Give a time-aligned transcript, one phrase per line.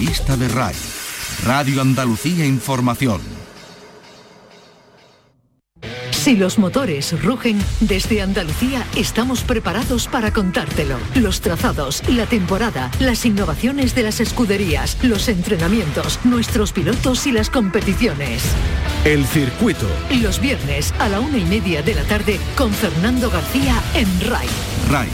[0.00, 0.74] revista de RAI.
[1.44, 3.20] Radio Andalucía Información.
[6.10, 10.96] Si los motores rugen, desde Andalucía estamos preparados para contártelo.
[11.16, 17.50] Los trazados, la temporada, las innovaciones de las escuderías, los entrenamientos, nuestros pilotos y las
[17.50, 18.42] competiciones.
[19.04, 19.86] El circuito.
[20.22, 24.48] Los viernes a la una y media de la tarde con Fernando García en RAI.
[24.90, 25.08] RAI,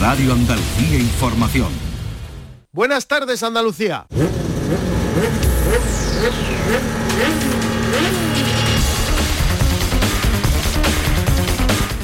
[0.00, 1.87] Radio Andalucía Información.
[2.70, 4.06] Buenas tardes Andalucía.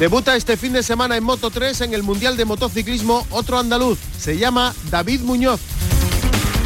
[0.00, 3.98] Debuta este fin de semana en Moto 3 en el Mundial de Motociclismo otro andaluz.
[4.18, 5.60] Se llama David Muñoz.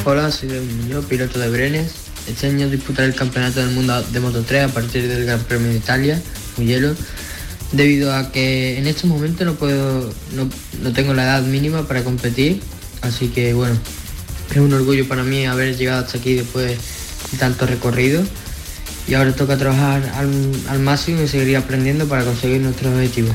[0.05, 1.93] Hola, soy David Muñoz, piloto de Brenes.
[2.29, 5.71] Este año disputaré el Campeonato del Mundo de Moto 3 a partir del Gran Premio
[5.71, 6.23] de Italia,
[6.57, 6.95] Mugello,
[7.73, 10.49] debido a que en estos momentos no puedo, no,
[10.83, 12.63] no tengo la edad mínima para competir,
[13.03, 13.77] así que bueno,
[14.51, 16.79] es un orgullo para mí haber llegado hasta aquí después
[17.33, 18.23] de tanto recorrido
[19.09, 23.35] y ahora toca trabajar al, máximo y seguir aprendiendo para conseguir nuestros objetivos.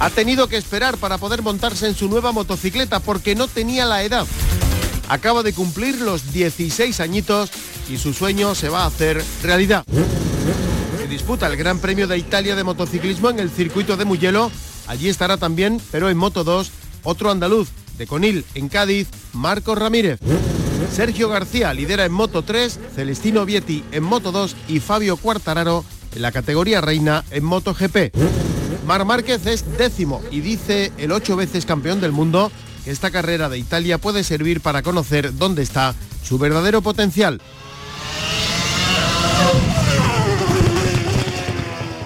[0.00, 4.04] Ha tenido que esperar para poder montarse en su nueva motocicleta porque no tenía la
[4.04, 4.26] edad.
[5.08, 7.50] Acaba de cumplir los 16 añitos
[7.90, 9.84] y su sueño se va a hacer realidad.
[10.98, 14.52] Se disputa el Gran Premio de Italia de motociclismo en el circuito de Mugello.
[14.86, 16.70] Allí estará también, pero en Moto 2,
[17.02, 20.20] otro andaluz, de Conil, en Cádiz, Marcos Ramírez.
[20.92, 26.22] Sergio García lidera en Moto 3, Celestino Vietti en Moto 2 y Fabio Cuartararo en
[26.22, 28.12] la categoría reina en Moto GP.
[28.86, 32.50] Mar Márquez es décimo y dice el ocho veces campeón del mundo
[32.84, 37.40] que esta carrera de Italia puede servir para conocer dónde está su verdadero potencial.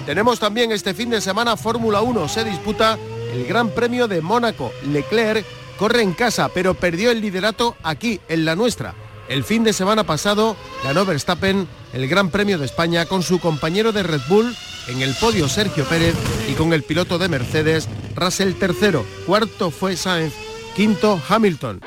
[0.05, 2.27] Tenemos también este fin de semana Fórmula 1.
[2.27, 2.97] Se disputa
[3.33, 4.71] el Gran Premio de Mónaco.
[4.91, 5.45] Leclerc
[5.77, 8.93] corre en casa, pero perdió el liderato aquí, en la nuestra.
[9.29, 13.91] El fin de semana pasado ganó Verstappen el Gran Premio de España con su compañero
[13.91, 14.55] de Red Bull
[14.87, 16.15] en el podio Sergio Pérez
[16.49, 18.99] y con el piloto de Mercedes Russell III.
[19.25, 20.33] Cuarto fue Sainz,
[20.75, 21.81] quinto Hamilton.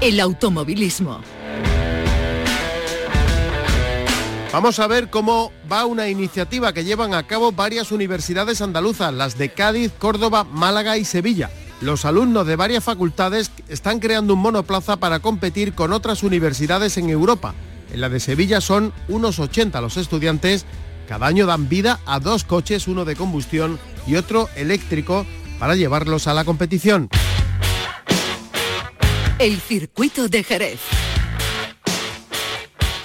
[0.00, 1.20] El automovilismo
[4.50, 9.36] Vamos a ver cómo va una iniciativa que llevan a cabo varias universidades andaluzas, las
[9.36, 11.50] de Cádiz, Córdoba, Málaga y Sevilla.
[11.82, 17.10] Los alumnos de varias facultades están creando un monoplaza para competir con otras universidades en
[17.10, 17.54] Europa.
[17.92, 20.64] En la de Sevilla son unos 80 los estudiantes.
[21.06, 25.26] Cada año dan vida a dos coches, uno de combustión y otro eléctrico,
[25.58, 27.10] para llevarlos a la competición.
[29.38, 30.97] El circuito de Jerez.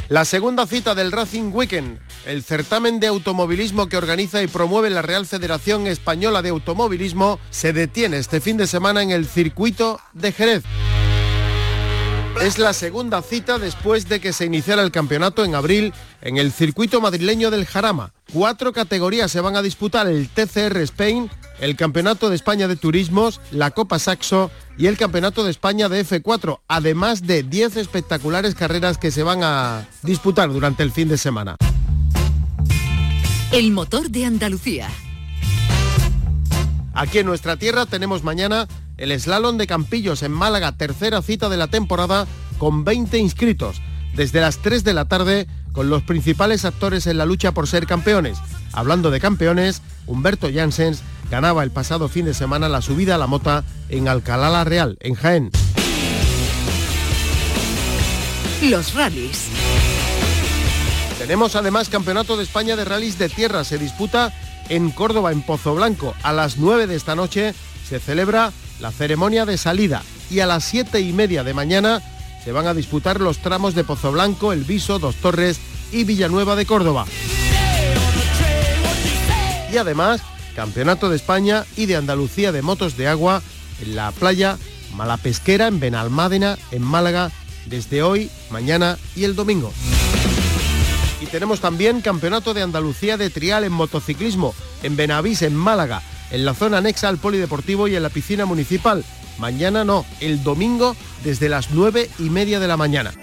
[0.10, 5.02] La segunda cita del Racing Weekend, el certamen de automovilismo que organiza y promueve la
[5.02, 10.34] Real Federación Española de Automovilismo, se detiene este fin de semana en el circuito de
[10.34, 10.64] Jerez.
[12.42, 16.52] Es la segunda cita después de que se iniciara el campeonato en abril en el
[16.52, 18.12] circuito madrileño del Jarama.
[18.34, 23.42] Cuatro categorías se van a disputar el TCR Spain, el Campeonato de España de Turismos,
[23.52, 28.98] la Copa Saxo y el Campeonato de España de F4, además de 10 espectaculares carreras
[28.98, 31.56] que se van a disputar durante el fin de semana.
[33.52, 34.90] El motor de Andalucía.
[36.94, 41.58] Aquí en nuestra tierra tenemos mañana el slalom de Campillos en Málaga, tercera cita de
[41.58, 42.28] la temporada
[42.58, 43.82] con 20 inscritos.
[44.16, 47.88] Desde las 3 de la tarde con los principales actores en la lucha por ser
[47.88, 48.38] campeones.
[48.72, 51.02] Hablando de campeones, Humberto Janssens
[51.34, 54.98] ganaba el pasado fin de semana la subida a la mota en Alcalá la Real,
[55.00, 55.50] en Jaén.
[58.62, 59.48] Los rallies.
[61.18, 63.64] Tenemos además Campeonato de España de Rallys de Tierra.
[63.64, 64.32] Se disputa
[64.70, 66.14] en Córdoba, en Pozo Blanco.
[66.22, 67.56] A las 9 de esta noche
[67.90, 72.04] se celebra la ceremonia de salida y a las 7 y media de mañana
[72.44, 75.60] se van a disputar los tramos de Pozo Blanco, El Viso, Dos Torres
[75.92, 77.08] y Villanueva de Córdoba.
[79.72, 80.22] Y además,
[80.56, 83.42] Campeonato de España y de Andalucía de motos de agua
[83.82, 84.58] en la playa
[84.96, 87.32] Malapesquera en Benalmádena, en Málaga,
[87.66, 89.74] desde hoy, mañana y el domingo.
[91.22, 94.54] Y tenemos también Campeonato de Andalucía de Trial en motociclismo
[94.84, 96.02] en Benavís, en Málaga,
[96.32, 99.04] en la zona anexa al Polideportivo y en la piscina municipal.
[99.40, 103.14] Mañana no, el domingo desde las nueve y media de la mañana.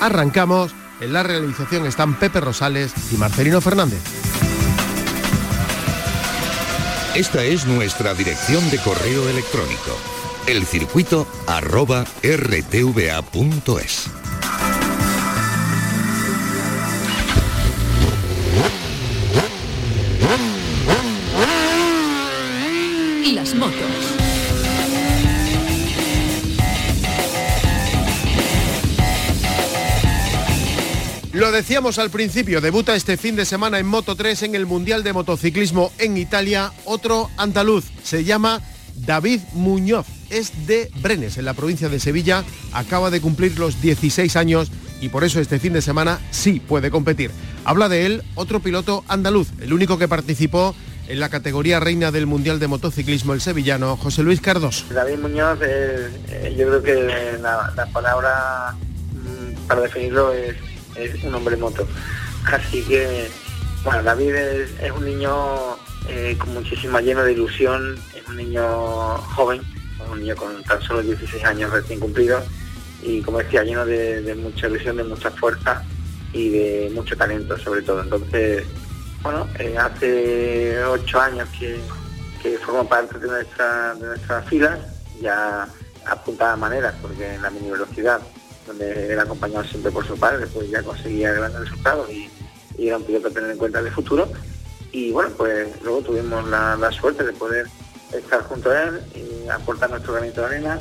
[0.00, 0.72] Arrancamos.
[1.00, 4.23] En la realización están Pepe Rosales y Marcelino Fernández.
[7.14, 9.96] Esta es nuestra dirección de correo electrónico.
[10.48, 11.28] Elcircuito
[31.54, 35.12] decíamos al principio, debuta este fin de semana en Moto 3 en el Mundial de
[35.12, 38.60] Motociclismo en Italia, otro andaluz, se llama
[38.96, 42.42] David Muñoz, es de Brenes, en la provincia de Sevilla,
[42.72, 46.90] acaba de cumplir los 16 años y por eso este fin de semana sí puede
[46.90, 47.30] competir.
[47.64, 50.74] Habla de él otro piloto andaluz, el único que participó
[51.06, 54.86] en la categoría reina del Mundial de Motociclismo, el sevillano José Luis Cardos.
[54.90, 58.74] David Muñoz, eh, yo creo que la palabra
[59.12, 60.56] mm, para definirlo es
[60.96, 61.86] es un hombre moto.
[62.46, 63.28] Así que,
[63.82, 65.76] bueno, David es, un niño
[66.08, 69.62] eh, con muchísima lleno de ilusión, es un niño joven,
[70.10, 72.44] un niño con tan solo 16 años recién cumplidos
[73.02, 75.82] y como decía, lleno de, mucha ilusión, de mucha fuerza
[76.32, 78.02] y de mucho talento sobre todo.
[78.02, 78.64] Entonces,
[79.22, 81.78] bueno, eh, hace ocho años que,
[82.42, 84.78] que forma parte de nuestra, de nuestras filas,
[85.20, 85.66] ya
[86.06, 88.20] apuntada maneras, porque en la mini velocidad
[88.66, 92.28] donde era acompañado siempre por su padre, pues ya conseguía grandes resultados y,
[92.76, 94.28] era un piloto a tener en cuenta en el futuro.
[94.90, 97.66] Y bueno, pues luego tuvimos la, suerte de poder
[98.12, 100.80] estar junto a él, y aportar nuestro granito de arena,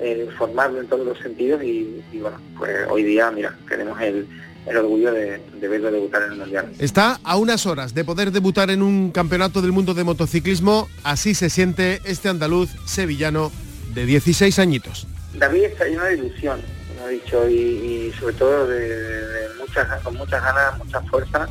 [0.00, 4.26] eh, formarlo en todos los sentidos y, bueno, pues hoy día, mira, tenemos el,
[4.66, 6.72] orgullo de, de, verlo debutar en el Mundial.
[6.80, 11.34] Está a unas horas de poder debutar en un campeonato del mundo de motociclismo, así
[11.34, 13.52] se siente este andaluz sevillano
[13.94, 15.06] de 16 añitos.
[15.34, 16.60] David está lleno de ilusión,
[17.04, 21.48] ha dicho, y, sobre todo de, muchas, con muchas ganas, mucha fuerza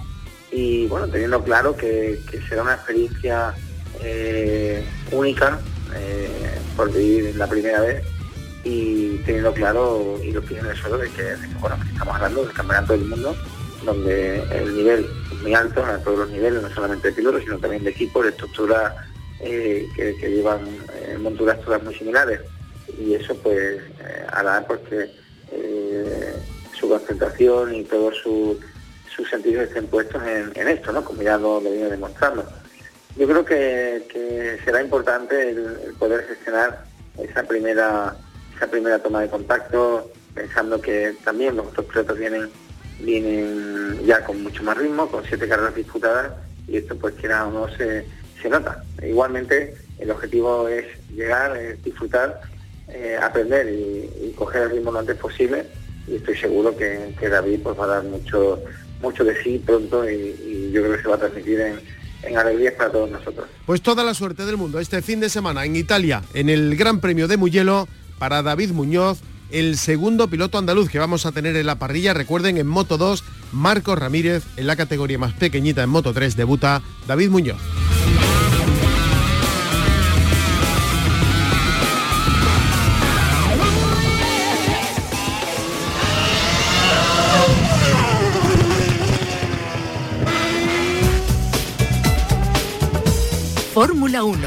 [0.51, 3.53] y bueno, teniendo claro que, será una experiencia
[4.01, 5.59] eh, única
[5.95, 8.03] eh, por vivir la primera vez
[8.63, 12.53] y teniendo claro y lo pies en el suelo de que, bueno, estamos hablando del
[12.53, 13.35] campeonato del mundo
[13.85, 17.57] donde el nivel es muy alto a todos los niveles, no solamente de pilotos, sino
[17.59, 18.93] también de equipos, de estructuras
[19.39, 20.61] eh, que, llevan
[21.19, 22.41] monturas todas muy similares.
[22.99, 23.79] Y eso pues
[24.31, 25.11] hará porque
[26.73, 31.03] su concentración y todos sus sentidos estén puestos en, esto, ¿no?
[31.03, 32.45] como ya lo, viene demostrando.
[33.15, 36.85] Yo creo que, será importante el, poder gestionar
[37.17, 38.15] esa primera,
[38.55, 42.49] esa primera toma de contacto, pensando que también los otros pilotos vienen,
[42.99, 46.31] vienen ya con mucho más ritmo, con siete carreras disputadas,
[46.67, 48.05] y esto pues que o no se,
[48.39, 48.83] se nota.
[49.01, 52.39] Igualmente el objetivo es llegar, es disfrutar
[52.89, 55.65] eh, aprender y, coger el ritmo lo antes posible
[56.07, 58.59] y estoy seguro que, David pues, va a dar mucho,
[59.01, 61.79] mucho de sí pronto y, yo creo que se va a transmitir en,
[62.23, 63.47] en alegrías para todos nosotros.
[63.65, 66.99] Pues toda la suerte del mundo este fin de semana en Italia, en el Gran
[66.99, 67.87] Premio de Mugello,
[68.19, 69.19] para David Muñoz,
[69.51, 72.13] el segundo piloto andaluz que vamos a tener en la parrilla.
[72.13, 76.81] Recuerden, en Moto 2, Marcos Ramírez, en la categoría más pequeñita en Moto 3, debuta
[77.07, 77.86] David Muñoz.
[93.77, 94.39] Fórmula 1.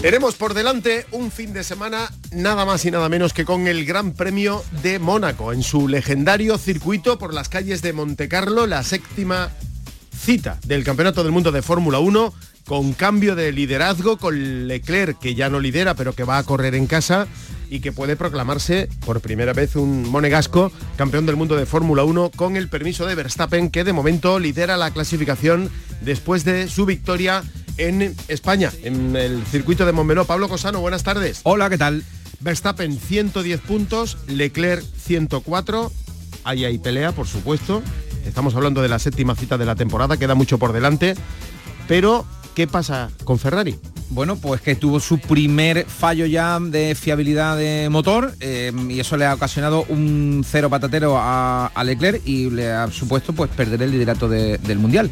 [0.00, 3.84] Tenemos por delante un fin de semana nada más y nada menos que con el
[3.84, 9.50] Gran Premio de Mónaco, en su legendario circuito por las calles de Montecarlo, la séptima
[10.16, 12.32] cita del Campeonato del Mundo de Fórmula 1,
[12.64, 16.76] con cambio de liderazgo, con Leclerc, que ya no lidera, pero que va a correr
[16.76, 17.26] en casa,
[17.72, 22.30] y que puede proclamarse por primera vez un monegasco campeón del mundo de Fórmula 1
[22.36, 25.70] con el permiso de Verstappen, que de momento lidera la clasificación
[26.02, 27.42] después de su victoria
[27.78, 30.26] en España, en el circuito de Montmeló.
[30.26, 31.40] Pablo Cosano, buenas tardes.
[31.44, 32.04] Hola, ¿qué tal?
[32.40, 35.90] Verstappen 110 puntos, Leclerc 104.
[36.44, 37.82] Ahí hay pelea, por supuesto.
[38.26, 41.14] Estamos hablando de la séptima cita de la temporada, queda mucho por delante.
[41.88, 43.78] Pero, ¿qué pasa con Ferrari?
[44.10, 49.16] Bueno, pues que tuvo su primer fallo ya de fiabilidad de motor eh, y eso
[49.16, 53.90] le ha ocasionado un cero patatero a, Leclerc y le ha supuesto pues perder el
[53.90, 55.10] liderato del Mundial.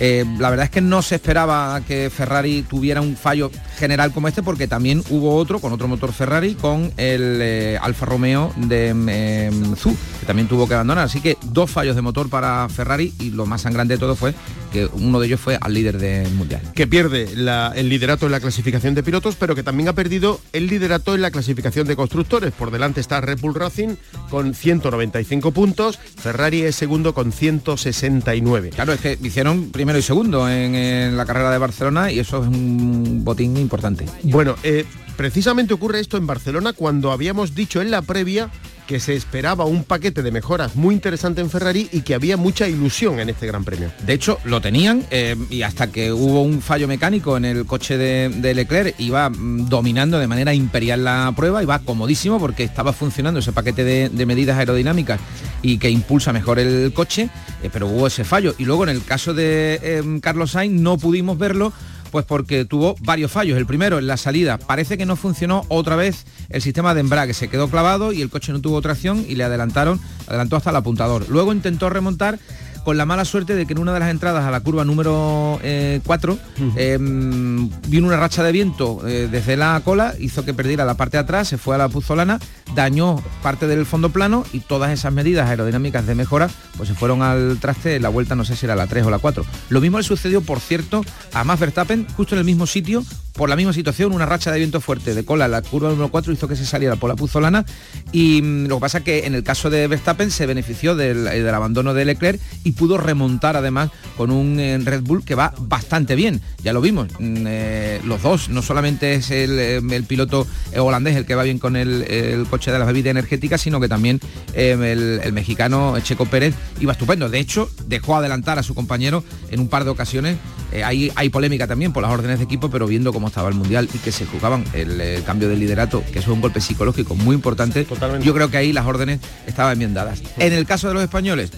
[0.00, 4.28] Eh, la verdad es que no se esperaba que Ferrari tuviera un fallo general como
[4.28, 8.88] este porque también hubo otro con otro motor Ferrari con el eh, Alfa Romeo de
[8.88, 11.04] em, Zu, que también tuvo que abandonar.
[11.04, 14.34] Así que dos fallos de motor para Ferrari y lo más sangrante de todo fue
[14.72, 16.62] que uno de ellos fue al líder del Mundial.
[16.74, 20.66] Que pierde el liderato en la clasificación de pilotos, pero que también ha perdido el
[20.66, 22.52] liderato en la clasificación de constructores.
[22.52, 23.96] Por delante está Red Bull Racing
[24.30, 28.70] con 195 puntos, Ferrari es segundo con 169.
[28.70, 32.48] Claro, es que hicieron primero y segundo en, la carrera de Barcelona y eso es
[32.48, 34.06] un botín importante.
[34.22, 34.84] Bueno, eh,
[35.16, 38.50] precisamente ocurre esto en Barcelona cuando habíamos dicho en la previa
[38.86, 42.68] que se esperaba un paquete de mejoras muy interesante en Ferrari y que había mucha
[42.68, 43.90] ilusión en este Gran Premio.
[44.04, 47.96] De hecho, lo tenían eh, y hasta que hubo un fallo mecánico en el coche
[47.96, 53.40] de, Leclerc, iba mm, dominando de manera imperial la prueba, iba comodísimo porque estaba funcionando
[53.40, 55.20] ese paquete de, medidas aerodinámicas
[55.62, 57.28] y que impulsa mejor el coche,
[57.62, 58.54] eh, pero hubo ese fallo.
[58.58, 61.72] Y luego en el caso de em, Carlos Sainz no pudimos verlo
[62.12, 63.56] pues porque tuvo varios fallos.
[63.56, 67.32] El primero en la salida, parece que no funcionó otra vez el sistema de embrague,
[67.32, 70.76] se quedó clavado y el coche no tuvo tracción y le adelantaron, adelantó hasta el
[70.76, 71.28] apuntador.
[71.30, 72.38] Luego intentó remontar
[72.84, 75.58] con la mala suerte de que en una de las entradas a la curva número
[76.04, 76.38] 4
[76.76, 80.94] eh, em, vino una racha de viento eh, desde la cola, hizo que perdiera la
[80.94, 82.38] parte de atrás, se fue a la puzolana,
[82.74, 87.22] dañó parte del fondo plano y todas esas medidas aerodinámicas de mejora pues se fueron
[87.22, 89.44] al traste, la vuelta no sé si era la 3 o la 4.
[89.68, 93.48] Lo mismo le sucedió, por cierto, a Max Verstappen, justo en el mismo sitio, por
[93.48, 96.48] la misma situación, una racha de viento fuerte de cola, la curva número 4 hizo
[96.48, 97.64] que se saliera por la puzolana
[98.12, 101.26] y mm, lo que pasa es que en el caso de Verstappen se benefició del,
[101.26, 105.54] eh, abandono de Leclerc y pudo remontar además con un eh, Red Bull que va
[105.58, 110.46] bastante bien, ya lo vimos, mm, eh, los dos, no solamente es el, piloto
[110.76, 114.20] holandés el que va bien con el, coche de las bebidas energéticas, sino que también
[114.54, 119.68] el, mexicano Checo Pérez iba estupendo, de hecho dejó adelantar a su compañero en un
[119.68, 120.36] par de ocasiones,
[120.84, 123.88] hay, hay polémica también por las órdenes de equipo, pero viendo cómo estaba el Mundial
[123.92, 127.34] y que se jugaban el, cambio de liderato, que eso es un golpe psicológico muy
[127.34, 127.86] importante,
[128.22, 130.22] yo creo que ahí las órdenes estaban bien dadas.
[130.38, 131.50] En el caso de los españoles,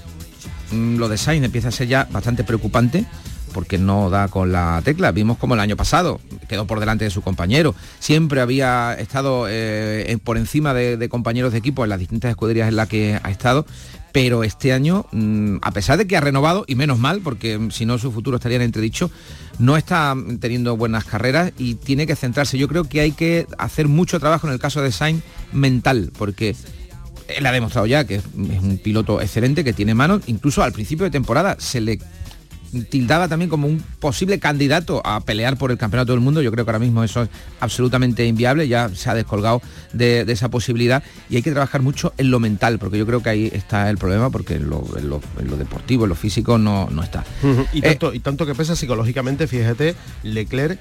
[0.70, 3.04] mm, lo de Sainz empieza a ser ya bastante preocupante
[3.54, 5.12] porque no da con la tecla.
[5.12, 7.74] Vimos como el año pasado quedó por delante de su compañero.
[8.00, 12.76] Siempre había estado eh, por encima de, compañeros de equipo en las distintas escuderías en
[12.76, 13.64] las que ha estado.
[14.12, 17.70] Pero este año, mm, a pesar de que ha renovado, y menos mal, porque mm,
[17.70, 19.10] si no su futuro estaría en entredicho,
[19.58, 22.58] no está teniendo buenas carreras y tiene que centrarse.
[22.58, 26.54] Yo creo que hay que hacer mucho trabajo en el caso de Sainz mental, porque
[27.28, 31.04] él ha demostrado ya que es un piloto excelente, que tiene manos, incluso al principio
[31.04, 31.98] de temporada se le
[32.82, 36.42] tildaba también como un posible candidato a pelear por el campeonato del mundo.
[36.42, 37.28] Yo creo que ahora mismo eso es
[37.60, 39.62] absolutamente inviable, ya se ha descolgado
[39.92, 43.30] de, esa posibilidad y hay que trabajar mucho en lo mental, porque yo creo que
[43.30, 44.82] ahí está el problema, porque en lo,
[45.56, 47.24] deportivo, en lo físico no, no está.
[47.72, 50.78] y, tanto, y tanto que pesa psicológicamente, fíjate, Leclerc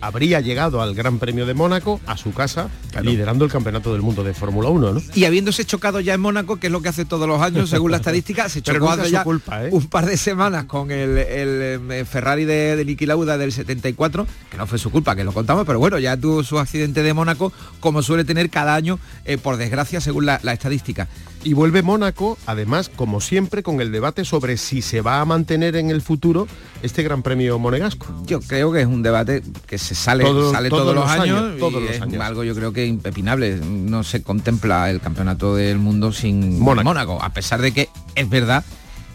[0.00, 2.68] habría llegado al Gran Premio de Mónaco, a su casa,
[3.02, 5.02] liderando el Campeonato del Mundo de Fórmula 1, ¿no?
[5.14, 7.90] Y habiéndose chocado ya en Mónaco, que es lo que hace todos los años, según
[7.90, 9.24] la estadística, se chocó hace ya
[9.62, 9.68] ¿eh?
[9.70, 14.56] un par de semanas con el, eh, Ferrari de, de Niki Lauda del 74, que
[14.56, 17.52] no fue su culpa, que lo contamos, pero bueno, ya tuvo su accidente de Mónaco,
[17.80, 21.08] como suele tener cada año, eh, por desgracia, según la, la estadística.
[21.44, 25.76] Y vuelve Mónaco, además, como siempre, con el debate sobre si se va a mantener
[25.76, 26.48] en el futuro
[26.82, 28.06] este Gran Premio monegasco.
[28.26, 32.00] Yo creo que es un debate que se sale, sale todos, los, años, todos los
[32.00, 32.22] años.
[32.22, 33.56] algo yo creo que impepinable.
[33.56, 38.64] No se contempla el campeonato del mundo sin Mónaco, a pesar de que es verdad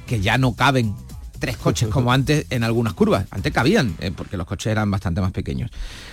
[0.07, 0.95] que ya no caben
[1.43, 3.25] tres coches como antes en algunas curvas.
[3.29, 5.71] Antes cabían, eh, porque los coches eran bastante más pequeños.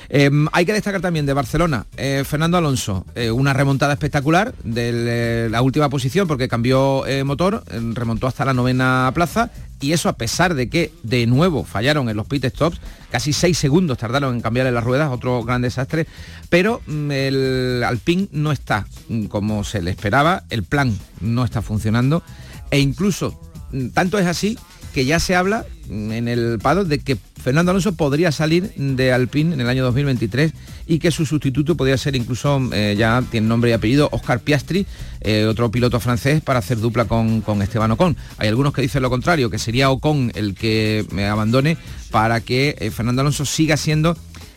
[0.08, 5.48] Em, hay que destacar también de Barcelona, eh, Fernando Alonso, eh, una remontada espectacular de
[5.48, 7.62] la última posición porque cambió motor,
[7.94, 12.16] remontó hasta la novena plaza y eso a pesar de que de nuevo fallaron en
[12.16, 16.06] los pit stops, casi seis segundos tardaron en cambiarle las ruedas, otro gran desastre,
[16.48, 21.62] pero mm, el Alpine no está mm, como se le esperaba, el plan no está
[21.62, 22.22] funcionando
[22.70, 23.40] e incluso
[23.72, 24.58] mm, tanto es así
[24.92, 29.54] que ya se habla en el pado de que Fernando Alonso podría salir de Alpine
[29.54, 30.52] en el año 2023
[30.86, 34.86] y que su sustituto podría ser incluso, eh, ya tiene nombre y apellido, Oscar Piastri,
[35.20, 38.16] eh, otro piloto francés, para hacer dupla con, con, Esteban Ocon.
[38.38, 41.76] Hay algunos que dicen lo contrario, que sería Ocon el que me abandone
[42.10, 44.16] para que eh, Fernando Alonso siga siendo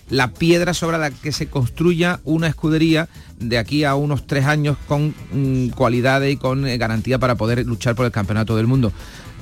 [0.10, 3.08] la piedra sobre la que se construya una escudería
[3.40, 7.96] de aquí a unos tres años con mm, cualidades y con garantía para poder luchar
[7.96, 8.92] por el campeonato del mundo.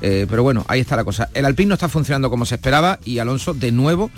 [0.02, 1.30] Eh, pero bueno, ahí está la cosa.
[1.34, 4.12] El Alpine no está funcionando como se esperaba y Alonso de nuevo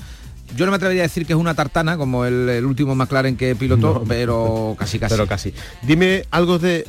[0.55, 3.55] yo no me atrevería a decir que es una tartana como el, último McLaren que
[3.55, 5.13] pilotó, pero casi casi.
[5.13, 5.53] Pero casi.
[5.81, 6.87] Dime algo de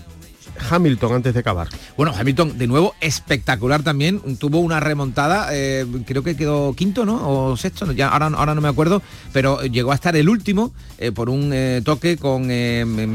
[0.71, 1.69] Hamilton antes de acabar.
[1.97, 7.29] Bueno, Hamilton de nuevo espectacular también, tuvo una remontada, eh, creo que quedó quinto, ¿no?
[7.29, 11.31] O sexto, ya ahora, no me acuerdo, pero llegó a estar el último eh, por
[11.31, 12.47] un eh, toque con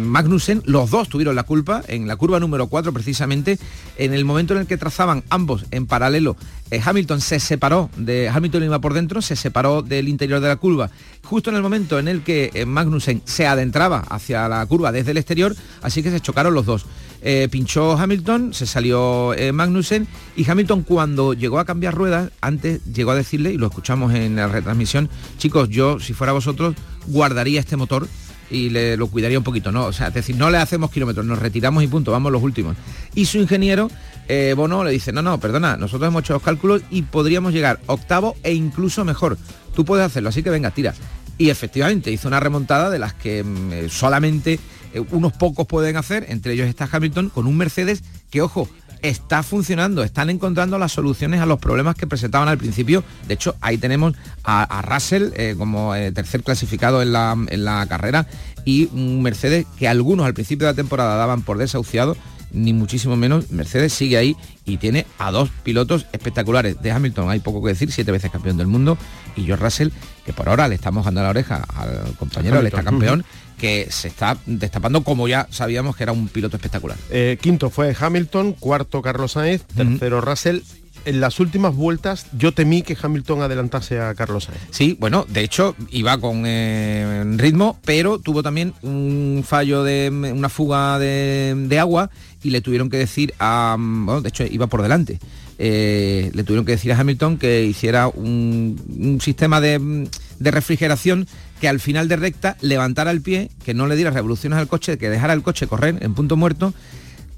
[0.10, 3.58] Magnussen, los dos tuvieron la culpa en la curva número 4 precisamente,
[3.98, 6.36] en el momento en el que trazaban ambos en paralelo
[6.72, 10.92] Hamilton se separó de Hamilton iba por dentro, se separó del interior de la curva,
[11.24, 15.18] justo en el momento en el que Magnussen se adentraba hacia la curva desde el
[15.18, 16.86] exterior, así que se chocaron los dos.
[17.22, 20.08] Eh, pinchó Hamilton, se salió eh, Magnussen
[20.38, 24.38] y Hamilton cuando llegó a cambiar ruedas, antes llegó a decirle, y lo escuchamos en
[24.38, 26.76] la retransmisión, chicos, yo si fuera vosotros
[27.08, 28.08] guardaría este motor
[28.50, 29.86] y le, lo cuidaría un poquito, ¿no?
[29.86, 32.76] O sea, es decir, no le hacemos kilómetros, nos retiramos y punto, vamos los últimos.
[33.16, 33.90] Y su ingeniero,
[34.28, 37.80] eh, Bono, le dice, no, no, perdona, nosotros hemos hecho los cálculos y podríamos llegar
[37.86, 39.38] octavo e incluso mejor.
[39.76, 40.94] Tú puedes hacerlo, así que venga, tira.
[41.38, 44.60] Y efectivamente hizo una remontada de las que mm, eh, solamente
[44.94, 48.70] eh, unos pocos pueden hacer, entre ellos está Hamilton, con un Mercedes que, ojo,
[49.02, 53.04] está funcionando, están encontrando las soluciones a los problemas que presentaban al principio.
[53.28, 58.28] De hecho, ahí tenemos a, Russell eh, como tercer clasificado en la, en la carrera
[58.66, 62.18] y un Mercedes que algunos al principio de la temporada daban por desahuciado
[62.52, 63.52] ni muchísimo menos.
[63.52, 66.82] Mercedes sigue ahí y tiene a dos pilotos espectaculares.
[66.82, 68.98] De Hamilton hay poco que decir, siete veces campeón del mundo,
[69.36, 69.90] y George Russell,
[70.26, 73.24] que por ahora le estamos dando la oreja al compañero, el está campeón,
[73.60, 76.98] que se está destapando como ya sabíamos que era un piloto espectacular.
[77.12, 80.62] Eh, quinto fue Hamilton, cuarto Carlos Sainz, tercero Russell,
[81.06, 84.62] en las últimas vueltas yo temí que Hamilton adelantase a Carlos Sainz.
[84.72, 90.50] Sí, bueno, de hecho iba con eh, ritmo, pero tuvo también un fallo de una
[90.50, 92.10] fuga de, agua
[92.44, 95.20] y le tuvieron que decir a, bueno, de hecho iba por delante.
[95.62, 100.08] Eh, le tuvieron que decir a Hamilton que hiciera un, sistema de,
[100.40, 101.28] de, refrigeración
[101.62, 104.98] que al final de recta levantara el pie, que no le diera revoluciones al coche,
[104.98, 106.74] que dejara el coche correr en punto muerto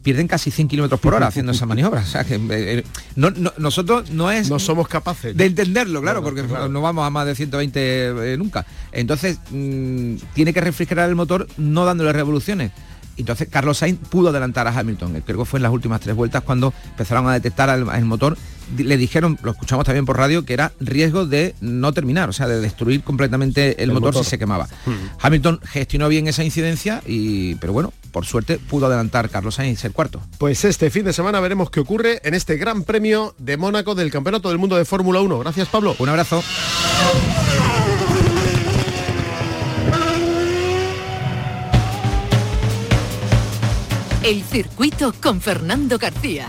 [0.02, 2.02] pierden casi 100 kilómetros por hora haciendo esa maniobra.
[2.02, 2.84] O sea, que eh, eh,
[3.16, 4.50] nosotros no es...
[4.50, 5.36] No somos capaces.
[5.36, 8.66] De entenderlo, claro, porque no vamos a más de 120 eh, nunca.
[8.92, 12.72] Entonces, mm, tiene que refrigerar el motor no dándole revoluciones.
[13.22, 15.24] Entonces Carlos Sainz pudo adelantar a Hamilton.
[15.26, 18.38] Creo que fue en las últimas tres vueltas cuando empezaron a detectar el motor
[18.78, 22.48] le dijeron, lo escuchamos también por radio, que era riesgo de no terminar, o sea,
[22.48, 24.68] de destruir completamente el, motor, si se quemaba.
[24.86, 24.96] Hmm.
[25.20, 29.92] Hamilton gestionó bien esa incidencia, y, pero bueno, por suerte pudo adelantar Carlos Sainz el
[29.92, 30.22] cuarto.
[30.38, 34.12] Pues este fin de semana veremos qué ocurre en este Gran Premio de Mónaco del
[34.12, 35.40] Campeonato del Mundo de Fórmula 1.
[35.40, 35.96] Gracias, Pablo.
[36.00, 36.44] Un abrazo.
[44.24, 46.48] El circuito con Fernando García.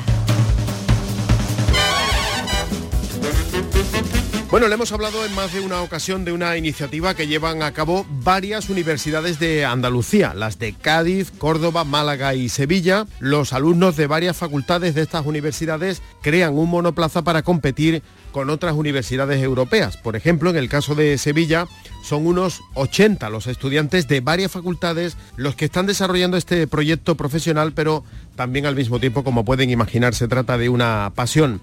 [4.53, 7.73] Bueno, le hemos hablado en más de una ocasión de una iniciativa que llevan a
[7.73, 13.07] cabo varias universidades de Andalucía, las de Cádiz, Córdoba, Málaga y Sevilla.
[13.19, 18.75] Los alumnos de varias facultades de estas universidades crean un monoplaza para competir con otras
[18.75, 19.97] universidades europeas.
[19.97, 21.67] Por ejemplo, en el caso de Sevilla,
[22.05, 27.73] son unos 80 los estudiantes de varias facultades los que están desarrollando este proyecto profesional,
[27.73, 28.05] pero
[28.37, 31.63] también al mismo tiempo, como pueden imaginar, se trata de una pasión.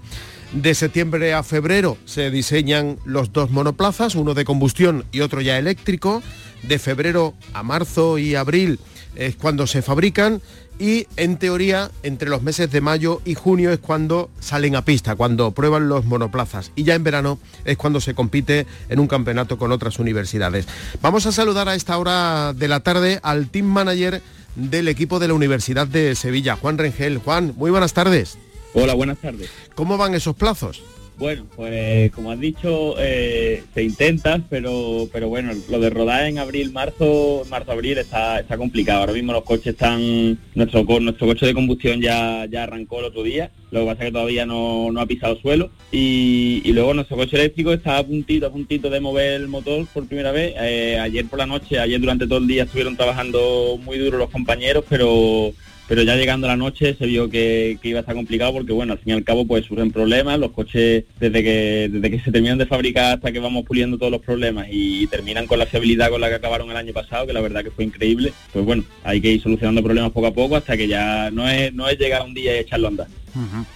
[0.54, 5.60] De septiembre a febrero se diseñan los dos monoplazas, uno de combustión y otro ya
[5.60, 6.24] eléctrico.
[6.64, 8.80] De febrero a marzo y abril
[9.16, 10.42] es cuando se fabrican
[10.80, 15.16] y en teoría entre los meses de mayo y junio es cuando salen a pista,
[15.16, 19.60] cuando prueban los monoplazas y ya en verano es cuando se compite en un campeonato
[19.60, 20.68] con otras universidades.
[21.02, 24.22] Vamos a saludar a esta hora de la tarde al team manager
[24.56, 27.20] del equipo de la Universidad de Sevilla, Juan Rengel.
[27.20, 28.38] Juan, muy buenas tardes.
[28.73, 29.49] Hola, buenas tardes.
[29.75, 30.82] ¿Cómo van esos plazos?
[31.19, 36.38] Bueno, pues como has dicho, eh, se intenta, pero pero bueno, lo de rodar en
[36.38, 39.01] abril, marzo, marzo, abril está, está complicado.
[39.01, 43.23] Ahora mismo los coches están, nuestro nuestro coche de combustión ya, ya arrancó el otro
[43.23, 47.36] día, lo que pasa es que todavía no, ha pisado suelo y, luego nuestro coche
[47.36, 50.53] eléctrico está a puntito, a puntito de mover el motor por primera vez.
[50.58, 54.29] Eh, ayer por la noche, ayer durante todo el día estuvieron trabajando muy duro los
[54.29, 55.51] compañeros, pero
[55.89, 58.99] pero ya llegando la noche se vio que, iba a estar complicado porque bueno, al
[58.99, 62.60] fin y al cabo pues surgen problemas, los coches desde que, desde que se terminan
[62.60, 66.21] de fabricar hasta que vamos puliendo todos los problemas y terminan con la fiabilidad con
[66.21, 69.19] la que acabaron el año pasado, que la verdad que fue increíble, pues bueno, hay
[69.19, 72.21] que ir solucionando problemas poco a poco hasta que ya no es, no es llegar
[72.21, 73.08] un día y echarlo a andar.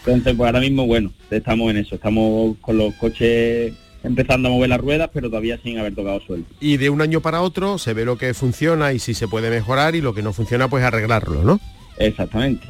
[0.05, 3.73] Entonces pues ahora mismo bueno, estamos en eso, estamos con los coches
[4.03, 6.43] empezando a mover las ruedas, pero todavía sin haber tocado suelo.
[6.59, 9.49] Y de un año para otro se ve lo que funciona y si se puede
[9.49, 11.59] mejorar y lo que no funciona pues arreglarlo, ¿no?
[12.07, 12.67] Exactamente.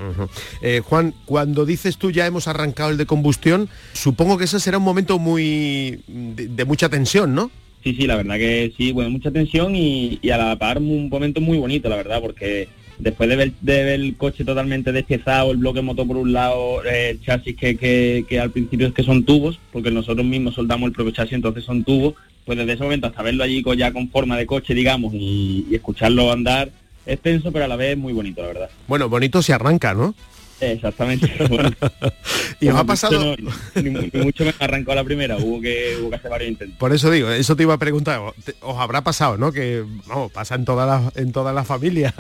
[0.62, 4.78] Eh, Juan, cuando dices tú ya hemos arrancado el de combustión, supongo que ese será
[4.78, 7.52] un momento muy de, mucha tensión, ¿no?
[7.84, 11.41] Sí, sí, la verdad que sí, bueno, mucha tensión y, a la par un momento
[11.41, 12.69] muy bonito, la verdad, porque
[13.00, 17.58] después de ver, el coche totalmente despiezado, el bloque motor por un lado, el chasis
[17.58, 21.34] que, que, al principio es que son tubos, porque nosotros mismos soldamos el propio chasis,
[21.34, 22.13] entonces son tubos,
[22.46, 26.32] pues desde ese momento hasta verlo allí ya con forma de coche, digamos, y escucharlo
[26.32, 26.69] andar,
[27.06, 28.70] es tenso, pero a la vez muy bonito, la verdad.
[28.88, 30.16] Bueno, bonito se arranca, ¿no?
[30.60, 31.32] Exactamente.
[32.60, 33.36] y os ha pasado...
[33.76, 36.78] ni, mucho me arrancó la primera, hubo que, hubo que hacer varios intentos.
[36.78, 38.22] Por eso digo, eso te iba a preguntar,
[38.62, 39.52] os habrá pasado, ¿no?
[39.52, 42.13] Que, vamos, pasa en todas las en toda la familia.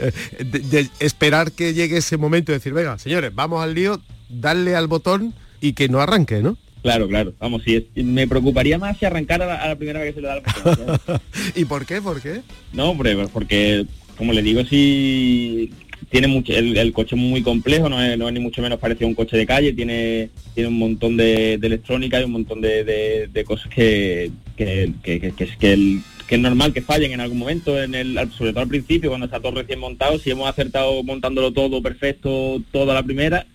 [0.38, 4.86] de, esperar que llegue ese momento y decir, venga, señores, vamos al lío, darle al
[4.86, 6.56] botón y que no arranque, ¿no?
[6.82, 7.34] Claro, claro.
[7.40, 10.28] Vamos, si es, me preocuparía más si arrancara a la, primera vez que se le
[10.28, 11.20] da la
[11.54, 12.00] ¿Y por qué?
[12.00, 12.42] ¿Por qué?
[12.72, 13.84] No, hombre, pues porque,
[14.18, 15.70] como le digo, si
[16.10, 19.14] tiene mucho, el, coche es muy complejo, no es, ni mucho menos parecido a un
[19.14, 24.30] coche de calle, tiene, tiene un montón de, electrónica y un montón de, cosas que,
[24.56, 28.68] que, que, que, es normal que fallen en algún momento, en el, sobre todo al
[28.68, 33.46] principio, cuando está todo recién montado, si hemos acertado montándolo todo perfecto, toda la primera,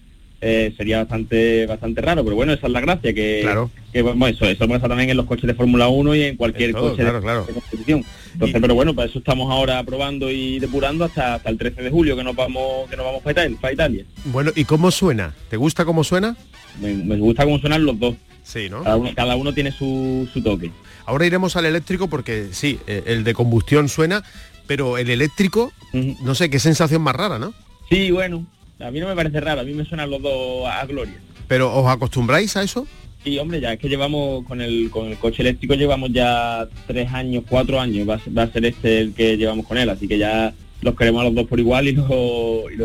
[0.45, 3.71] eh, sería bastante bastante raro, pero bueno, esa es la gracia, que, claro.
[3.93, 7.01] bueno, eso, eso pasa también en los coches de Fórmula 1 y en cualquier coche
[7.01, 8.03] de, competición.
[8.33, 11.89] Entonces, pero bueno, para eso estamos ahora probando y depurando hasta, hasta el 13 de
[11.89, 14.03] julio que nos vamos que nos vamos para Italia.
[14.25, 15.33] Bueno, ¿y cómo suena?
[15.49, 16.35] ¿Te gusta cómo suena?
[16.81, 18.15] Me, gusta cómo suenan los dos.
[18.43, 18.83] Sí, ¿no?
[19.15, 20.71] Cada uno, tiene su, su toque.
[21.05, 24.23] Ahora iremos al eléctrico porque sí, eh, el de combustión suena,
[24.67, 27.53] pero el eléctrico, no sé, qué sensación más rara, ¿no?
[27.89, 28.45] Sí, bueno,
[28.79, 31.15] a mí no me parece raro, a mí me suenan los dos a gloria.
[31.47, 32.87] ¿Pero os acostumbráis a eso?
[33.23, 37.11] Sí, hombre, ya es que llevamos con el, con el coche eléctrico llevamos ya tres
[37.13, 40.53] años, cuatro años, va, a ser este el que llevamos con él, así que ya
[40.81, 42.05] los queremos a los dos por igual y los,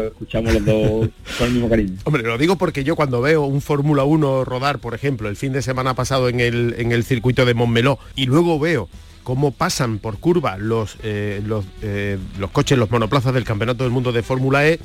[0.07, 1.95] escuchamos los dos con el mismo cariño.
[2.05, 5.53] Hombre, lo digo porque yo cuando veo un Fórmula 1 rodar, por ejemplo, el fin
[5.53, 8.89] de semana pasado en el, en el circuito de Montmeló, y luego veo
[9.25, 13.93] cómo pasan por curva los, eh, los, eh, los coches, los monoplazas del Campeonato del
[13.93, 14.79] Mundo de Fórmula E,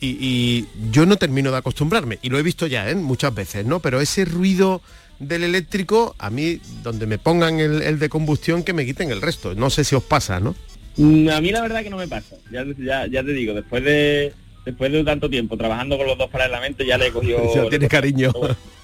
[0.00, 2.94] y, yo no termino de acostumbrarme, y lo he visto ya ¿eh?
[2.94, 3.80] muchas veces, ¿no?
[3.80, 4.82] Pero ese ruido
[5.18, 9.54] del eléctrico, a mí, donde me pongan el, de combustión, que me quiten el resto.
[9.54, 10.54] No sé si os pasa, ¿no?
[10.96, 14.32] Mm, a mí la verdad que no me pasa, ya, ya te digo, después de,
[14.66, 17.38] después de tanto tiempo trabajando con los dos paralelamente ya le he cogido...
[17.54, 18.32] Ya tiene cariño.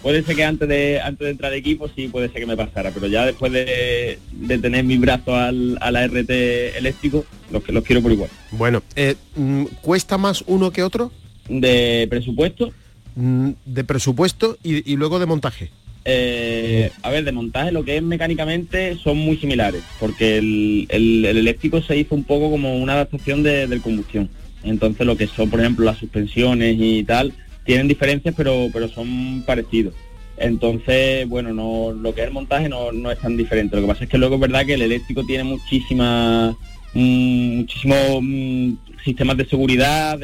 [0.00, 2.56] Puede ser que antes de antes de entrar de equipo sí puede ser que me
[2.56, 4.18] pasara, pero ya después de,
[4.60, 6.30] tener mi brazo al, a la RT
[6.76, 8.30] eléctrico, los, los quiero por igual.
[8.50, 11.12] Bueno, eh, mm, ¿cuesta más uno que otro?
[11.48, 12.72] De presupuesto.
[13.14, 15.70] Mm, de presupuesto y, luego de montaje.
[16.04, 21.24] Eh, a ver, de montaje lo que es mecánicamente son muy similares, porque el, el,
[21.24, 24.28] eléctrico se hizo un poco como una adaptación de, del combustión.
[24.64, 27.32] Entonces lo que son, por ejemplo, las suspensiones y tal,
[27.64, 29.94] tienen diferencias, pero, pero son parecidos.
[30.36, 33.76] Entonces, bueno, no, lo que es el montaje no, no es tan diferente.
[33.76, 36.56] Lo que pasa es que luego es verdad que el eléctrico tiene muchísimas
[36.94, 38.72] muchísimos mm,
[39.04, 40.18] sistemas de seguridad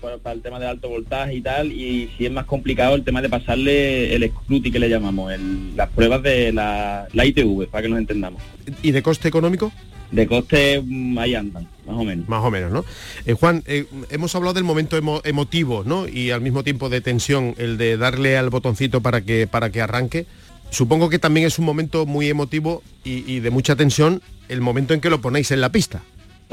[0.00, 3.20] para, el tema de alto voltaje y tal, y si es más complicado el tema
[3.22, 5.32] de pasarle el scruti que le llamamos,
[5.76, 8.42] las pruebas de la, la ITV, para que nos entendamos.
[8.82, 9.72] ¿Y de coste económico?
[10.12, 12.28] de coste mm, ahí andan, más o menos.
[12.28, 12.84] Más o menos, ¿no?
[13.26, 16.06] Eh, Juan, eh, hemos hablado del momento emotivo, ¿no?
[16.06, 19.80] Y al mismo tiempo de tensión, el de darle al botoncito para que, para que
[19.80, 20.26] arranque.
[20.70, 25.00] Supongo que también es un momento muy emotivo y, de mucha tensión el momento en
[25.00, 26.02] que lo ponéis en la pista.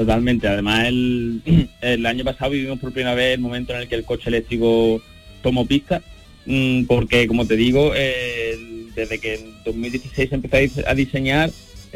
[0.00, 1.42] Totalmente, además el,
[1.82, 5.02] el año pasado vivimos por primera vez el momento en el que el coche eléctrico
[5.42, 6.00] tomó pista,
[6.46, 11.50] mm, porque como te digo, desde que en 2016 empecé a diseñar,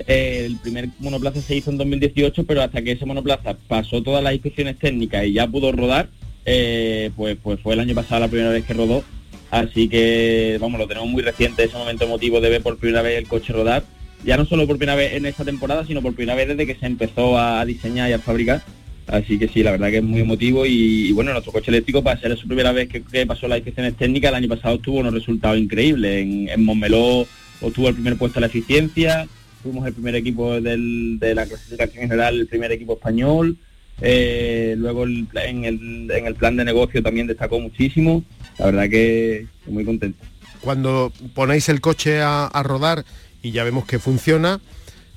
[0.07, 4.35] el primer monoplaza se hizo en 2018, pero hasta que ese monoplaza pasó todas las
[4.35, 6.11] inspecciones técnicas y ya pudo rodar,
[6.45, 9.03] eh, pues, pues fue el año pasado la primera vez que rodó.
[9.51, 13.17] Así que, vamos, lo tenemos muy reciente, ese momento emotivo de ver por primera vez
[13.17, 13.83] el coche rodar.
[14.24, 16.74] Ya no solo por primera vez en esta temporada, sino por primera vez desde que
[16.74, 18.62] se empezó a diseñar y a fabricar.
[19.06, 22.18] Así que sí, la verdad que es muy emotivo y, bueno, nuestro coche eléctrico para
[22.18, 25.58] ser su primera vez que, pasó las inspecciones técnicas, el año pasado tuvo unos resultados
[25.58, 26.22] increíbles.
[26.22, 27.26] En, en Montmeló
[27.60, 29.28] obtuvo el primer puesto en la eficiencia,
[29.64, 33.56] fuimos el primer equipo de la clasificación general, el primer equipo español.
[34.00, 38.22] Eh, luego en, el, plan de negocio también destacó muchísimo.
[38.58, 40.22] La verdad que muy contento.
[40.60, 43.04] Cuando ponéis el coche a, rodar
[43.44, 44.59] y ya vemos que funciona,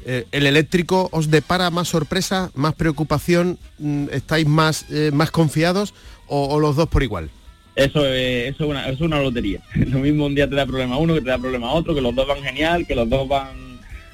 [0.06, 3.58] eh, ¿el eléctrico os depara más sorpresa, más preocupación?
[3.80, 5.94] Mm, ¿Estáis más, eh, más confiados
[6.28, 7.30] o, los dos por igual?
[7.76, 9.62] Eso, eso, es una, es una lotería.
[9.76, 12.14] Lo mismo un día te da problema uno, que te da problema otro, que los
[12.14, 13.67] dos van genial, que los dos van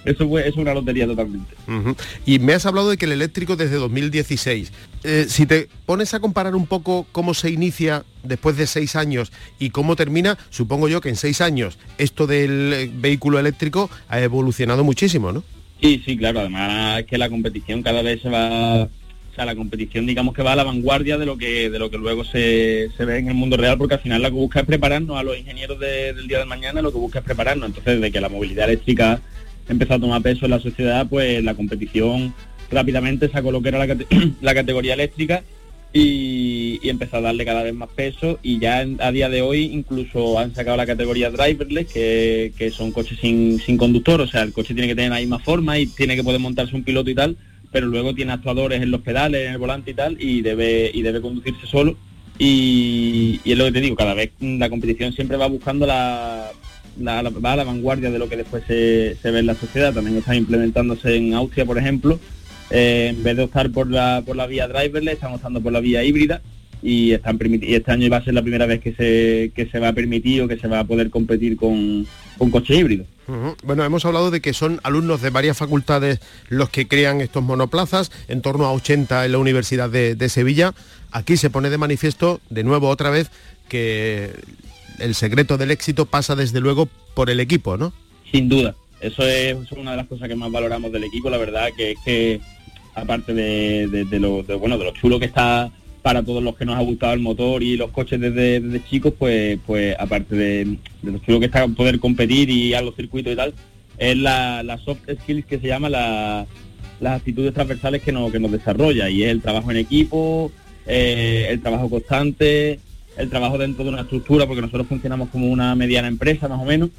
[0.06, 1.56] eso es una lotería totalmente.
[2.26, 4.72] Y me has hablado de que el eléctrico desde 2016.
[5.04, 9.32] Eh, si te pones a comparar un poco cómo se inicia después de seis años
[9.60, 14.22] y cómo termina, supongo yo que en seis años esto del eh, vehículo eléctrico ha
[14.22, 15.44] evolucionado muchísimo, ¿no?
[15.82, 16.40] Sí, sí, claro.
[16.40, 18.88] Además es que la competición cada vez se va
[19.34, 21.90] o sea, la competición digamos que va a la vanguardia de lo que de lo
[21.90, 24.66] que luego se, ve en el mundo real, porque al final lo que busca es
[24.68, 27.66] prepararnos a los ingenieros del día de mañana, lo que busca es prepararnos.
[27.66, 29.22] Entonces, de que la movilidad eléctrica
[29.70, 32.34] empezó a tomar peso en la sociedad, pues la competición
[32.72, 35.44] rápidamente sacó lo que era la, categoría eléctrica
[35.94, 40.40] y, empezó a darle cada vez más peso y ya a día de hoy incluso
[40.40, 44.54] han sacado la categoría driverless, que, que son coches sin, sin, conductor, o sea, el
[44.54, 47.16] coche tiene que tener la misma forma y tiene que poder montarse un piloto y
[47.16, 47.38] tal,
[47.72, 51.02] pero luego tiene actuadores en los pedales, en el volante y tal, y debe, y
[51.02, 51.96] debe conducirse solo.
[52.40, 56.52] Y, y es lo que te digo, cada vez la competición siempre va buscando la
[57.02, 59.94] va a la vanguardia de lo que después se, ve en la sociedad.
[59.94, 62.20] También está implementándose en Austria, por ejemplo.
[62.70, 65.80] Eh, en vez de optar por la, por la vía driverless, están optando por la
[65.80, 66.42] vía híbrida
[66.82, 69.80] y, están y este año va a ser la primera vez que se, que se
[69.80, 72.06] va a permitir o que se va a poder competir con,
[72.40, 73.06] un coche híbrido.
[73.64, 78.12] Bueno, hemos hablado de que son alumnos de varias facultades los que crean estos monoplazas,
[78.28, 80.74] en torno a 80 en la Universidad de Sevilla.
[81.12, 83.30] Aquí se pone de manifiesto, de nuevo otra vez,
[83.70, 84.32] que
[85.04, 87.94] el secreto del éxito pasa desde luego por el equipo, ¿no?
[88.32, 88.76] Sin duda.
[89.02, 91.98] Eso es, una de las cosas que más valoramos del equipo, la verdad, que es
[92.06, 92.40] que
[92.96, 96.82] aparte de, lo bueno de lo chulo que está para todos los que nos ha
[96.82, 101.48] gustado el motor y los coches desde, chicos, pues pues aparte de, lo chulo que
[101.48, 103.54] está poder competir y a los circuitos y tal,
[103.98, 106.48] es la, soft skills que se llama las
[107.02, 110.52] actitudes transversales que nos, que nos desarrolla y es el trabajo en equipo,
[110.86, 112.80] eh, el trabajo constante,
[113.18, 116.66] el trabajo dentro de una estructura, porque nosotros funcionamos como una mediana empresa más o
[116.66, 116.90] menos,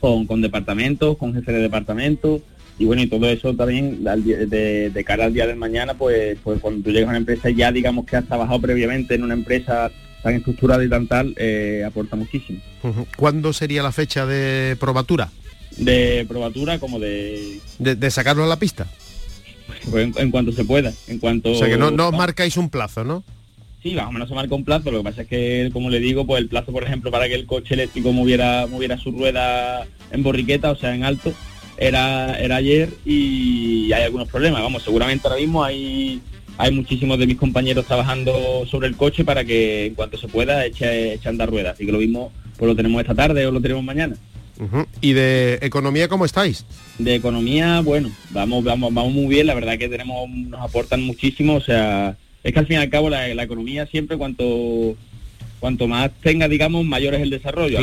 [0.00, 2.40] con, con, departamentos, con jefes de departamento,
[2.80, 6.82] y bueno, y todo eso también de, cara al día del mañana, pues, pues cuando
[6.82, 9.90] tú llegas a una empresa ya digamos que has trabajado previamente en una empresa
[10.22, 12.60] tan estructurada y tan tal, eh, aporta muchísimo.
[13.16, 15.30] ¿Cuándo sería la fecha de probatura?
[15.76, 17.60] De probatura como de...
[17.78, 18.86] De, sacarlo a la pista.
[19.90, 21.52] Pues en, cuanto se pueda, en cuanto...
[21.52, 23.24] O sea que no, no marcáis un plazo, ¿no?
[23.82, 26.00] Sí, más o menos se marca un plazo, lo que pasa es que, como le
[26.00, 29.86] digo, pues el plazo, por ejemplo, para que el coche eléctrico moviera, moviera su rueda
[30.10, 31.32] en borriqueta, o sea, en alto,
[31.78, 34.62] era, era ayer y hay algunos problemas.
[34.62, 36.20] Vamos, seguramente ahora mismo hay,
[36.58, 40.66] hay muchísimos de mis compañeros trabajando sobre el coche para que en cuanto se pueda
[40.66, 41.74] eche, eche andar ruedas.
[41.74, 44.14] Así que lo mismo, pues lo tenemos esta tarde o lo tenemos mañana.
[45.00, 46.66] ¿Y de economía cómo estáis?
[46.98, 51.54] De economía, bueno, vamos, vamos, vamos muy bien, la verdad que tenemos, nos aportan muchísimo,
[51.54, 54.96] o sea, es que al fin y al cabo la, economía siempre cuanto
[55.58, 57.78] cuanto más tenga, digamos, mayor es el desarrollo.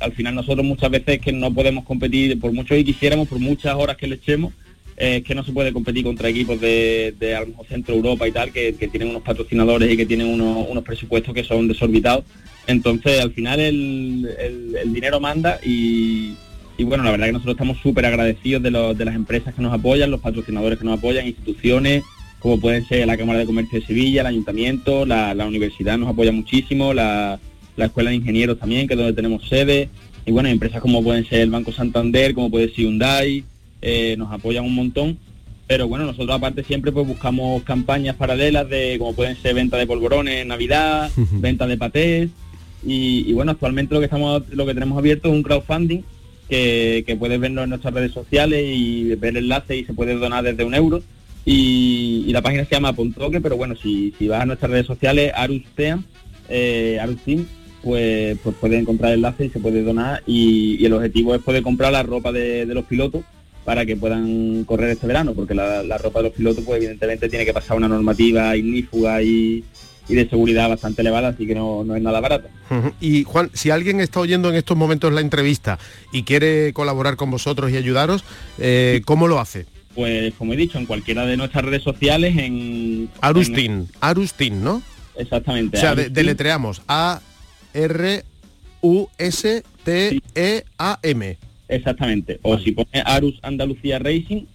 [0.00, 3.76] Al, final, nosotros muchas veces que no podemos competir, por mucho que quisiéramos, por muchas
[3.76, 4.52] horas que le echemos,
[4.96, 8.50] es que no se puede competir contra equipos de, de a Centro Europa y tal,
[8.50, 12.24] que, tienen unos patrocinadores y que tienen unos, presupuestos que son desorbitados.
[12.66, 16.34] Entonces, al final el, dinero manda y,
[16.80, 20.10] bueno, la verdad que nosotros estamos súper agradecidos de, de las empresas que nos apoyan,
[20.10, 22.02] los patrocinadores que nos apoyan, instituciones,
[22.44, 26.30] como pueden ser la Cámara de Comercio de Sevilla, el Ayuntamiento, la, universidad nos apoya
[26.30, 27.40] muchísimo, la,
[27.78, 29.88] Escuela de Ingenieros también, que es donde tenemos sede,
[30.26, 33.44] y bueno, empresas como pueden ser el Banco Santander, como puede ser Hyundai,
[33.80, 35.16] eh, nos apoyan un montón,
[35.66, 39.86] pero bueno, nosotros aparte siempre pues buscamos campañas paralelas de como pueden ser venta de
[39.86, 42.28] polvorones Navidad, venta de patés,
[42.84, 46.02] y, bueno, actualmente lo que estamos lo que tenemos abierto es un crowdfunding
[46.50, 50.14] que, que puedes verlo en nuestras redes sociales y ver el enlace y se puede
[50.16, 51.02] donar desde un euro
[51.44, 55.32] y, la página se llama Pontoque, pero bueno, si, si vas a nuestras redes sociales,
[55.34, 56.04] Arusteam,
[56.48, 57.46] eh, Arusteam,
[57.82, 61.62] pues, pues puedes encontrar el enlace y se puede donar y, el objetivo es poder
[61.62, 63.22] comprar la ropa de, los pilotos
[63.64, 67.44] para que puedan correr este verano, porque la, ropa de los pilotos pues evidentemente tiene
[67.44, 69.64] que pasar una normativa ignífuga y,
[70.08, 72.48] de seguridad bastante elevada, así que no, es nada barato.
[73.00, 75.78] Y Juan, si alguien está oyendo en estos momentos la entrevista
[76.12, 78.22] y quiere colaborar con vosotros y ayudaros,
[78.58, 79.64] eh, ¿cómo lo hace?
[79.94, 83.08] Pues como he dicho, en cualquiera de nuestras redes sociales, en...
[83.20, 84.82] Arustin, Arustin, ¿no?
[85.16, 85.76] Exactamente.
[85.76, 87.20] O sea, deletreamos A
[87.72, 88.24] R
[88.80, 91.36] U S T E A M.
[91.68, 92.40] Exactamente.
[92.42, 94.46] O si pone Arus Andalucía Racing,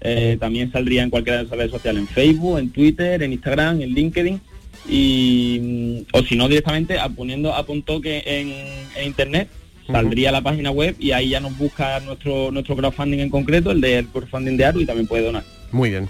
[0.00, 3.80] eh, también saldría en cualquiera de nuestras redes sociales, en Facebook, en Twitter, en Instagram,
[3.80, 4.40] en LinkedIn.
[4.88, 9.48] Y, o si no directamente poniendo a punto que en internet
[9.86, 13.70] saldría a la página web y ahí ya nos busca nuestro, nuestro crowdfunding en concreto,
[13.70, 15.44] el del crowdfunding de Aru y también puede donar.
[15.70, 16.08] Muy bien.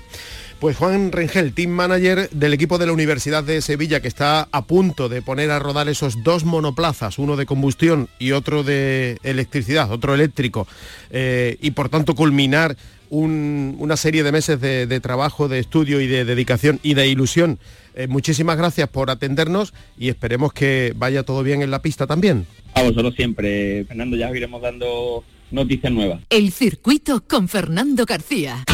[0.63, 4.65] Pues Juan Rengel, team manager del equipo de la Universidad de Sevilla, que está a
[4.65, 9.91] punto de poner a rodar esos dos monoplazas, uno de combustión y otro de electricidad,
[9.91, 10.69] otro eléctrico,
[11.11, 12.77] eh, y por tanto culminar
[13.13, 17.59] una serie de meses de, trabajo, de estudio y de dedicación y de ilusión.
[17.95, 22.47] Eh, muchísimas gracias por atendernos y esperemos que vaya todo bien en la pista también.
[22.75, 26.21] A vosotros siempre, Fernando, ya os iremos dando noticias nuevas.
[26.31, 28.65] El circuito con Fernando García.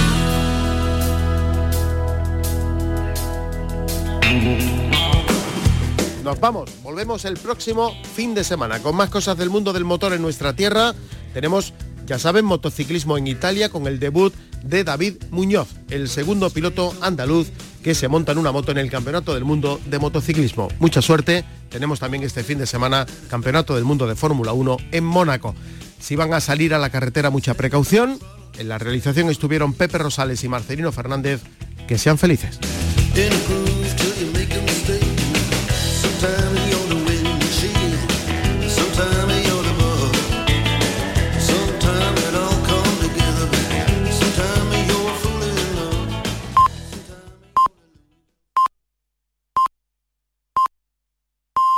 [6.22, 10.12] Nos vamos, volvemos el próximo fin de semana con más cosas del mundo del motor
[10.12, 10.94] en nuestra tierra.
[11.32, 11.72] Tenemos,
[12.08, 14.32] ya saben, motociclismo en Italia con el debut
[14.64, 17.48] de David Muñoz, el segundo piloto andaluz
[17.82, 20.68] que se monta en una moto en el Campeonato del Mundo de Motociclismo.
[20.78, 25.04] Mucha suerte, tenemos también este fin de semana Campeonato del Mundo de Fórmula 1 en
[25.04, 25.54] Mónaco.
[26.00, 28.18] Si van a salir a la carretera, mucha precaución.
[28.58, 31.42] En la realización estuvieron Pepe Rosales y Marcelino Fernández.
[31.86, 32.58] Que sean felices.